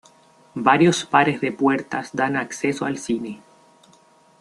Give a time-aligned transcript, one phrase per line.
[0.55, 3.39] Varios pares de puertas dan acceso al cine.